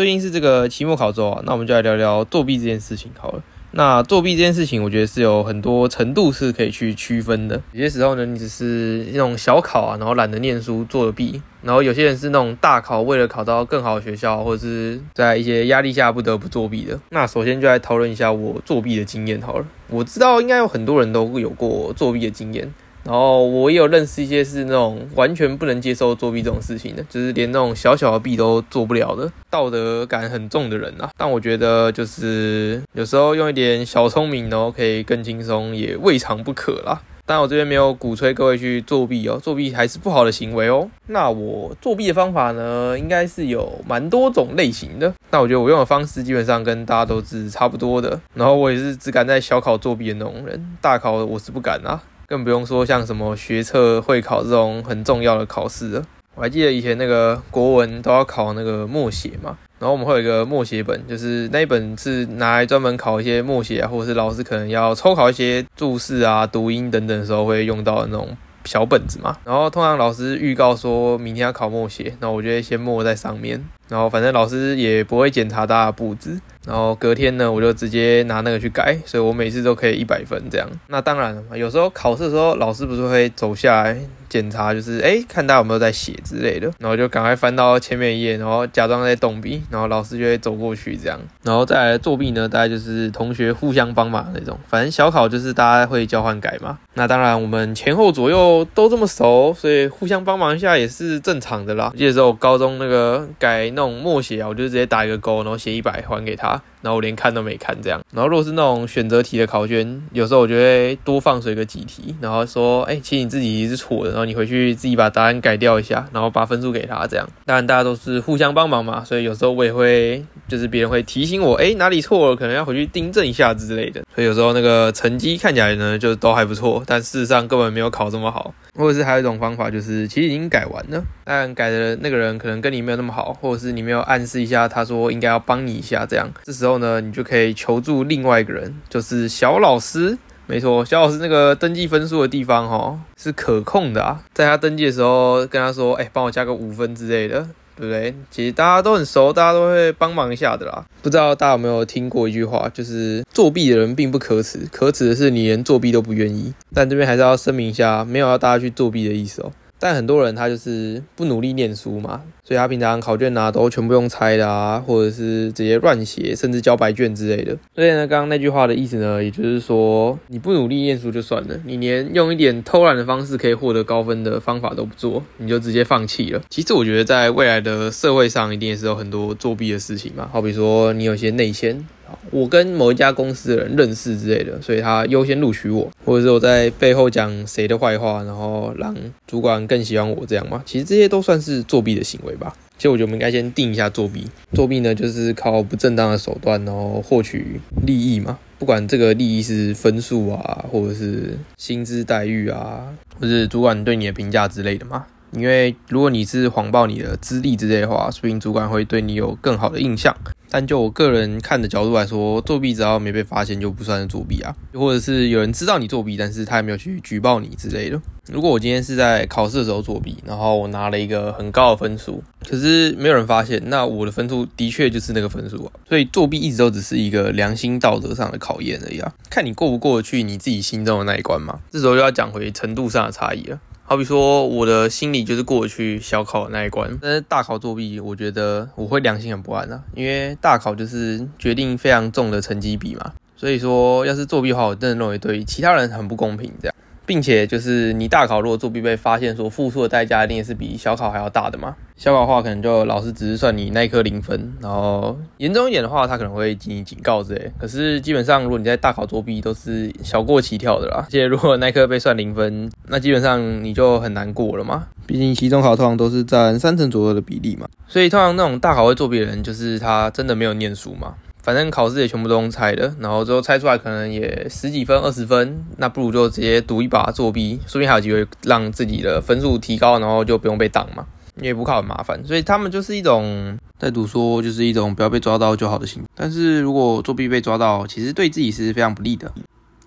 [0.00, 3.42] 最近是这个期末考周啊，那我们就来聊聊作弊这件事情好了。
[3.72, 7.60] 那作弊这件事情，我觉得是有很多程度是可以去区分的。
[7.72, 16.98] 有些时候呢，你只是那种小考啊，然后懒得念书做了弊；然后有些人是那种大考，为了考到更好的学校，或者是在一些压力下不得不作弊的。
[17.10, 19.66] 那首先就来讨论一下我作弊的经验好了。
[19.88, 22.72] 我知道应该有很多人都有过作弊的经验。
[23.04, 31.10] 然后我也有认识一些是那种完全不能接受作弊这种事情的，就是连那种小小的弊都做不了的，道德感很重的人啊。
[31.16, 37.00] 但我觉得就是有时候用一点小聪明，然后可以更轻松，也未尝不可啦。
[37.26, 40.90] 但我这边没有鼓吹各位去作弊哦，作弊还是不好的行为哦。
[41.06, 45.14] 那我作弊的方法呢，应该是有蛮多种类型的。
[45.30, 48.20] 那我觉得我用的方式基本上跟大家都是差不多的。
[48.34, 52.02] 然后我也是只敢在小考作弊的那种人，大考我是不敢啊。
[52.30, 56.06] 更不用说像什么学测、会考这种很重要的考试了。
[56.36, 68.28] 我还记得以前那个国文都要考那个默写嘛，然后我们会有一个默写本，就是那一本是拿来专门考一些默写啊，或者是老师可能要抽考一些注释啊、读音等等的时候会用到的那种
[68.64, 69.36] 小本子嘛。
[69.44, 76.40] 然后通常老师预告说明天要考默写，那我就会先默在上面，然后反正老师也不会检查大家的步子。
[76.66, 80.68] 然后隔天呢，我就直接拿那个去改，所以我每次都可以一百分这样。
[80.88, 83.98] 那当然了嘛，有时候考试的时候，老师不是会走下来
[84.30, 86.70] 检查，就是哎，看大家有没有在写之类的。
[86.78, 91.20] 然后就赶快翻到前面一页，然后假装在动笔，然后老师就会走过去这样。
[91.42, 94.58] 然后再来作弊呢，大概就是同学互相帮忙那种。
[94.68, 96.78] 反正小考就是大家会交换改嘛。
[96.94, 101.92] 那当然我们前后左右都这么熟，所以互相帮忙一下也是正常的啦。
[101.96, 106.60] 记得时候高中那个改那种默写啊，我就直接打一个勾，然后写一百还给他。
[106.82, 117.28] 然后我连看都没看这样，然后如果是那种选择题的考卷，有时候我就会多放水个几题，然后说，哎，其实你自己是错的，然后你回去自己把答案改掉一下，然后把分数给他这样。
[117.44, 124.02] 当然大家都是互相帮忙嘛，所以有时候我也会，就是别人会提醒我，哎，哪里错了，可能要回去订正一下之类的。
[124.14, 128.52] 所以有时候那个成绩看起来呢，就都还不错，但事实上根本没有考这么好。
[128.74, 140.18] 或者是还有一种方法，就是其实已经改完了，但改的那个人可能跟你没有那么好，或者是你没有暗示一下，他说应该要帮你一下，这样，这时候呢，你就可以求助另外一个人，就是小老师。
[140.46, 144.20] 没错，小老师那个登记分数的地方，哈，是可控的啊。
[144.32, 147.46] 在他登记的时候，跟他说，哎，帮我加个五分之类的。
[147.80, 148.14] 对不对？
[148.30, 150.84] 其实大家都很熟，大家都会帮忙一下的啦。
[151.00, 156.52] 不知道大家有没有听过一句话，就是作弊的人并不可耻，可耻的是你连作弊都不愿意。
[156.74, 159.50] 但这边还是要声明一下，没有要大家去作弊的意思哦。
[159.78, 162.20] 但很多人他就是不努力念书嘛，
[162.50, 167.56] 所以他平常考卷啊都全部用猜的啊，或者是直接乱写，甚至交白卷之类的。
[167.76, 176.42] 所以呢，刚刚那句话的意思呢，也就是说你不努力念书就算了，你连用一点偷懒的方式可以获得高分的方法都不做，你就直接放弃了。
[176.50, 181.86] 其实我觉得在未来的社会上，一定也是有很多作弊的事情嘛，好比说你有些内线。
[182.32, 188.92] 我跟某一家公司的人认识之类的，所以他优先录取我，或者是我在背后讲谁的坏话，然后让
[189.28, 190.60] 主管更喜欢我这样嘛？
[190.66, 192.34] 其实这些都算是作弊的行为。
[192.40, 194.26] 吧其实我觉得我们应该先定一下作弊。
[194.54, 198.38] 作弊呢，就是靠不正当的手段，然后获取利益嘛。
[198.58, 202.88] 不管这个利益是分数啊，或者是薪资待遇啊，
[203.20, 205.04] 或是主管对你的评价之类的嘛。
[205.32, 210.16] 因为如果你是谎报你的资历之类的话，说不定主管会对你有更好的印象。
[210.50, 218.00] 但就我个人看的角度来说，作弊只要没被发现就不算是作弊啊，或者是有人知道你作弊，但是他也没有去举报你之类的。
[218.30, 225.72] 如果我今天是在考试的时候作弊，然后我拿了一个很高的分数，可是没有人发现，那我的分数的确就是那个分数啊。
[225.88, 231.58] 所以作弊一直都只是一个良心道德上的考验而已啊，看你过不过得去你自己心中的那一关嘛。
[231.70, 233.58] 这时候就要讲回程度上的差异了。
[233.90, 246.74] 好比说，我的心里就是过去小考那一关，但是大考作弊，我觉得我会良心很不安啊，因为大考就是决定非常重的成绩比嘛，所以说要是作弊的话，我真的认为对其他人很不公平这样。
[247.10, 251.74] 并且就是你大考如果作弊被发现，所付出的代价一定是比小考还要大的嘛。
[251.96, 257.50] 小考的话，可能就老师只是算你那一科零分，然后严重一点的话，他可能会给你警告之类。
[257.58, 261.02] 可是基本上，如果你在大考作弊，都是小过起跳的啦。
[261.04, 264.86] 而且如果那科被算零分，那基本上你就很难过了嘛。
[265.04, 267.66] 毕竟期中考通常都是占三成左右的比例嘛。
[267.88, 271.14] 所以通常那种大考会作弊的人，就是他真的没有念书嘛。
[271.42, 281.06] 反正考试也全部都用猜的，然后最后猜出来可能也十几分、二十分，那不如就直接赌一把作弊，说不定还有机会让自己的分数提高，然后就不用被挡嘛，
[281.36, 282.22] 因为补考很麻烦。
[282.26, 286.02] 所以他们就是一种在赌说，就是一种不要被抓到就好的心。
[286.14, 289.32] 但是如果作弊被抓到，其实对自己是非常不利的，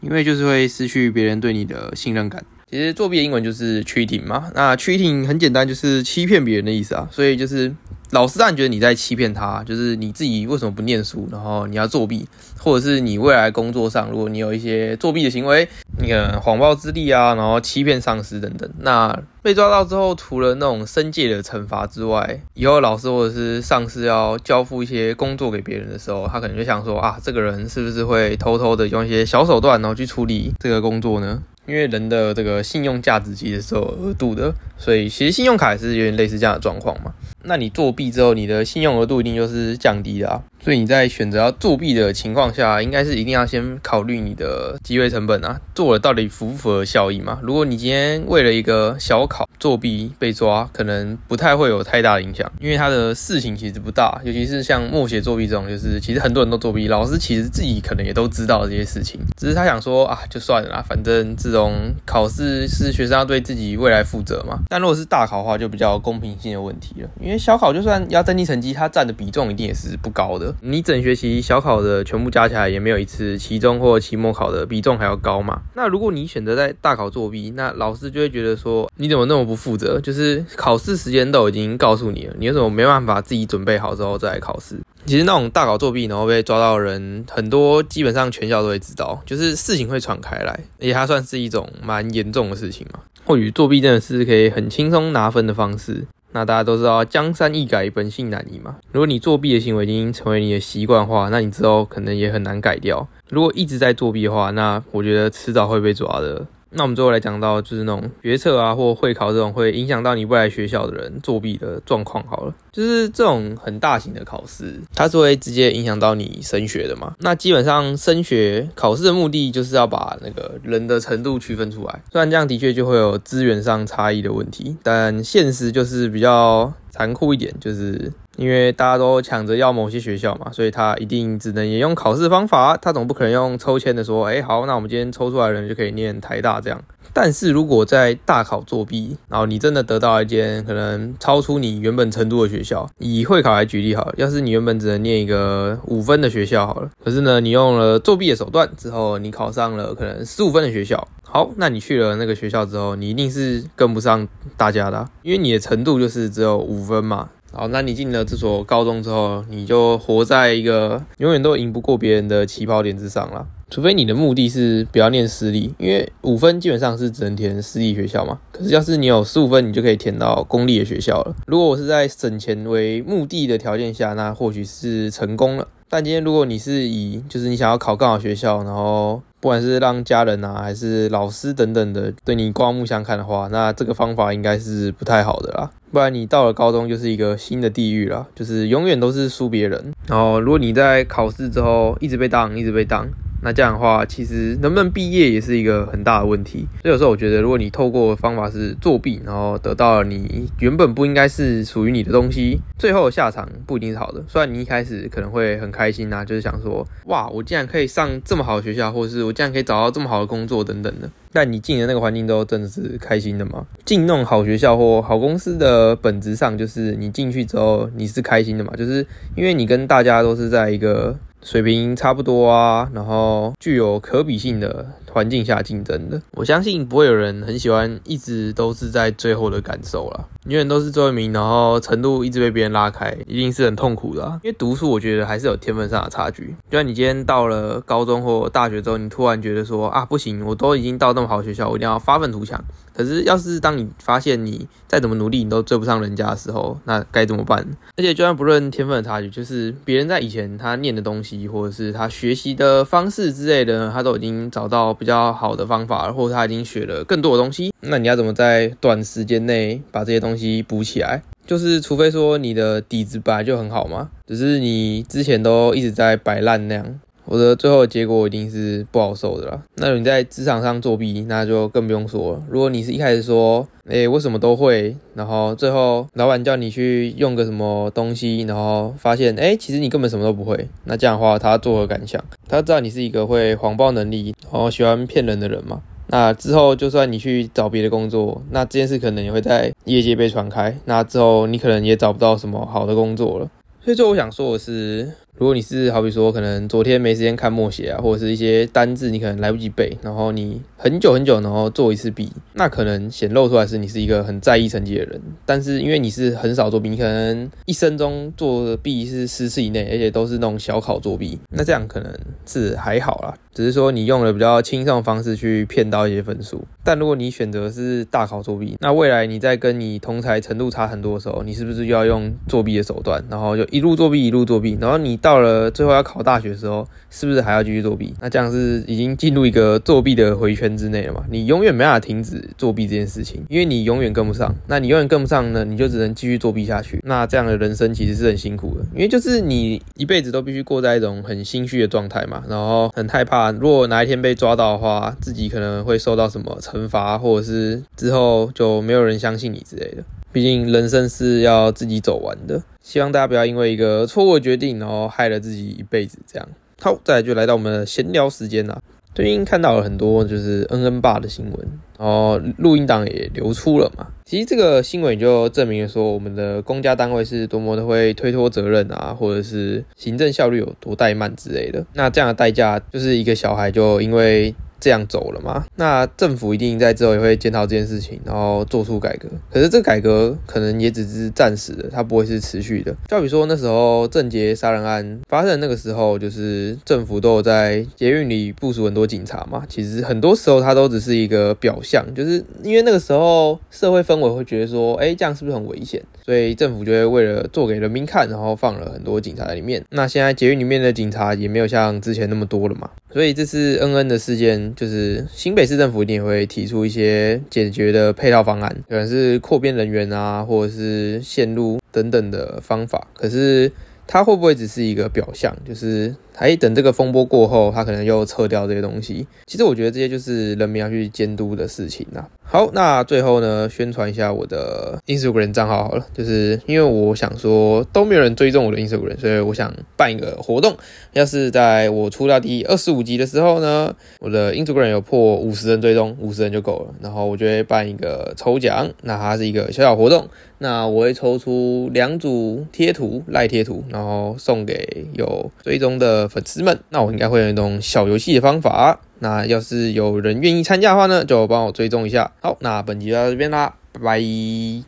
[0.02, 2.44] 因为就是会失去别人对你的信任感。
[2.70, 7.72] 其实作弊的英文就是 cheating 嘛，那 cheating 很简单，就是欺骗别人的意思啊，所以就是。
[8.14, 12.28] 老师当然觉得你在欺骗他，就是你自己为什么不念书，然后你要作弊，
[12.60, 15.68] 或者是你未来工作上，如果你有一些作弊的行为，
[15.98, 31.42] 你可能谎报资历啊，然后欺骗上司等等，那被抓到之后，除了那种申诫的惩罚之外，以后老师或者是上司要交付一些工作给别人的时候，他可能就想说啊，这个人是不是会偷偷的用一些小手段，然后去处理这个工作呢？
[31.66, 37.14] 因为人的这个信用价值其实是有额度的，所以其实信用卡也是有点类似这样的状况嘛。
[37.46, 40.42] 那你作弊之后，你的信用额度一定就是降低的啊。
[40.62, 47.40] 所以你在选择要作弊的情况下，应该是一定要先考虑你的机会成本啊，做了到底符不符合效益嘛？
[47.44, 54.22] 如果你今天为了一个小考作弊被抓，可能不太会有太大的影响，因为它的事情其实不大。
[54.24, 64.62] 尤其是像默写作弊这种，就是其实很多人都作弊，老师其实自己可能也都知道这些事情，只是他想说啊，就算了啦，反正这种考试是学生要对自己未来负责嘛。
[64.74, 70.52] 但如果是大考的话，就比较公平性的问题了，因为小考就算要登记成绩，它占的比重一定也是不高的。
[70.62, 75.62] 你整学期小考的全部加起来，也没有一次期中或期末考的比重还要高嘛？
[75.76, 80.02] 那如果你选择在大考作弊，那老师就会觉得说，你怎么那么不负责？
[80.02, 84.82] 就是考试时间都已经告诉你了，你为什么没办法自己准备好之后再来考试？
[85.06, 93.00] 其实那种大搞作弊然后被抓到的人很多，基本上全校都会知道，就是事情会传开来，而且它算是一种蛮严重的事情嘛。
[93.26, 96.06] 或许作弊真的是可以很轻松拿分的方式。
[96.36, 98.78] 那大家都知道，江山易改，本性难移嘛。
[98.92, 103.08] 如果你作弊的行为已经成为你的习惯化，那你之后可能也很难改掉。
[103.30, 106.44] 如果一直在作弊的话，那我觉得迟早会被抓的。
[106.76, 112.26] 那我们最后来讲到，就是那种决策啊或会考这种会影响到你未来学校的人作弊的状况。
[112.28, 117.14] 好了，就是这种很大型的考试，它是会直接影响到你升学的嘛？
[117.20, 122.02] 那基本上升学考试的目的就是要把那个人的程度区分出来。
[122.12, 128.12] 虽然这样的确就会有资源上差异的问题，但现实就是比较残酷一点，就是。
[128.38, 136.84] 因为大家都抢着要某些学校嘛，所以他一定只能也用考试方法，他总不可能用抽签的说，哎，好，那我们今天抽出来的人就可以念台大这样。
[137.16, 154.28] 但是如果在大考作弊，然后你真的得到一间可能超出你原本程度的学校，以会考来举例好，了，要是你原本只能念一个五分的学校好了，可是呢，你用了作弊的手段之后，你考上了可能十五分的学校，好，那你去了那个学校之后，你一定是跟不上
[154.58, 157.30] 大家的，因为你的程度就是只有五分嘛。
[157.56, 163.46] 好，那你进了这所高中之后，你就活在一个永远都赢不过别人的起跑点之上了。
[163.74, 168.38] 除非你的目的是不要念私立，因为五分基本上是只能填私立学校嘛。
[168.52, 171.36] 可是要是你有十五分，你就可以填到公立的学校了。
[171.48, 175.68] 如果我是在省钱为目的的条件下，那或许是成功了。
[175.90, 185.72] 但今天如果你是以就是你想要考更好学校，然后不管是让家人啊还是老师等等的对你刮目相看的话，那这个方法应该是不太好的啦。
[185.92, 189.92] 不然你到了高中就是一个新的地狱啦，就是永远都是输别人。
[190.06, 193.10] 然后如果你在考试之后一直被当，一直被当。
[193.44, 196.68] 那这样的话，其实能不能毕业也是一个很大的问题。
[196.82, 204.24] 所以有时候我觉得，如果你透过方法是作弊，然后得到了你原本不应该是属于你的东西，最后的下场不一定是好的。
[204.28, 211.10] 虽然你一开始可能会很开心呐，就是想说，哇，我竟然可以上这么好的学校，或者是我竟然可以找到这么好的工作等等的。
[211.36, 213.66] 但你进的那个环境都真的是开心的吗？
[213.84, 218.72] 进那种好学校或好公司的本质上，就是你进去之后你是开心的嘛？
[218.78, 219.06] 就是
[219.36, 221.18] 因为你跟大家都是在一个。
[221.44, 230.28] 水平差不多啊，然后具有可比性的环境下竞争的，我相信不会有人很喜欢一直都是在最后的感受了。
[230.46, 234.40] 永远都是最后一名，然后程度一直被别人拉开，一定是很痛苦的。
[234.42, 236.56] 因为读书，我觉得还是有天分上的差距。
[236.70, 242.64] 就像你今天到了高中或大学之后，你突然觉得说啊，不行，我都已经到那么好学校，我一定要发愤图强。
[242.96, 247.66] 可是，要是当你发现你再怎么努力，你都追不上人家的时候，那该怎么办？
[247.98, 257.74] 而且，就算不论天分的差距，就是别人在以前他念的东西，或者是他学习的方式之类的，他都已经找到比较好的方法，或者他已经学了更多的东西。
[257.82, 261.22] 那你要怎么在短时间内把这些东西补起来？
[261.46, 269.62] 就是除非说你的底子本来就很好嘛，只是你之前都一直在摆烂那样，我的最后结果一定是不好受的啦。
[269.76, 272.44] 那你在职场上作弊，那就更不用说了。
[272.50, 282.24] 如果你是一开始说，哎，我什么都会，然后最后老板叫你去用个什么东西，然后发现，哎，其实你根本什么都不会，那这样的话，他作何感想？
[282.48, 285.82] 他知道你是一个会谎报能力，然后喜欢骗人的人嘛？
[286.08, 290.78] 那之后，就算你去找别的工作，那这件事可能也会在业界被传开。
[290.86, 293.50] 那之后，你可能也找不到什么好的工作了。
[293.84, 295.12] 所以，最后我想说的是。
[295.38, 305.20] 如果你是好比说，可能昨天没时间看默写啊，或者是一些单字你可能来不及背，然后你很久很久然后做一次弊，那可能显露出来是你是一个很在意成绩的人。
[305.46, 312.14] 但是因为你是很少作弊，你可能一生中做弊是十次以内，而且都是那种小考作弊，那这样可能
[312.46, 313.34] 是还好啦。
[313.54, 316.64] 只是说你用了比较轻松的方式去骗到一些分数。
[316.84, 328.14] 但如果你选择是大考作弊，那未来你在跟你同才程度差很多的时候，你是不是又要用作弊的手段，然后就一路作弊一路作弊，然后你到了最后要考大学的时候，是不是还要继续作弊？
[328.20, 331.24] 那这样是已经进入一个作弊的回圈之内了嘛？
[331.32, 334.54] 你永远没办法停止作弊这件事情，因为你永远跟不上。
[334.68, 337.00] 那你永远跟不上呢，你就只能继续作弊下去。
[337.06, 350.04] 那这样的人生其实是很辛苦的，因为就是你一辈子都必须过在一种很心虚的状态嘛，然后很害怕，如果哪一天被抓到的话，自己可能会受到什么惩罚，或者是之后就没有人相信你之类的。
[350.34, 356.20] 毕竟人生是要自己走完的，希望大家不要因为一个错误决定，然后害了自己一辈子。
[356.28, 356.48] 这样，
[356.82, 358.80] 好，再来就来到我们的闲聊时间啦。
[359.16, 364.08] 最近看到了很多就是恩恩爸的新闻，然后录音档也流出了嘛。
[364.26, 371.86] 其实这个新闻就证明了说，我们的公家单位是多么的会推脱责任啊，或者是行政效率有多怠慢之类的。
[371.94, 374.54] 那这样的代价就是一个小孩就因为。
[374.84, 375.66] 这样走了嘛？
[375.78, 379.30] 那政府一定在之后也会检讨这件事情，然后做出改革。
[379.50, 382.94] 可是这改革可能也只是暂时的，它不会是持续的。
[383.08, 389.64] 就比如说那时候郑捷杀人案发生的那个时候，就是政府都有在捷运里部署很多警察嘛。
[389.70, 396.04] 其实很多时候它都只是一个表象，就是因为那个时候社会氛围会觉得说，哎，这样是不是很危险？
[396.26, 399.82] 所以政府就会为了做给人民看，然后放了很多警察在里面。
[399.92, 402.90] 那现在捷运里面的警察也没有像之前那么多了嘛。
[403.12, 413.08] 所以这次恩恩的事件，就是新北市政府一定会提出一些解决的配套方案，可能是扩编人员啊，或者是线路等等的方法。
[413.14, 413.72] 可是
[414.08, 415.56] 它会不会只是一个表象？
[415.66, 416.16] 就是。
[416.38, 419.26] 哎，等这个风波过后，他可能又撤掉这些东西。
[419.46, 422.26] 其实我觉得这些就是人民要去监督的事情呐。
[422.42, 430.76] 好，那最后呢，宣传一下我的 Instagram 账号好了，就是因为我想说都没有人追踪我的 Instagram，所以我想办一个活动。
[431.14, 438.90] 要是在我出到第二十五集的时候呢，我的 Instagram 有破五十人追踪，五十人就够了，然后我就会办一个抽奖。
[439.04, 446.23] 那它是一个小小活动，那我会抽出两组贴图赖贴图，然后送给有追踪的。
[446.28, 449.00] 粉丝们，那我应该会用一种小游戏的方法。
[449.20, 452.32] 那要是有人愿意参加的话呢，就帮我追踪一下。
[452.42, 454.84] 好，那本集就到这边啦，拜拜。